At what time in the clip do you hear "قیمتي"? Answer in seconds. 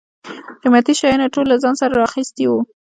0.61-0.93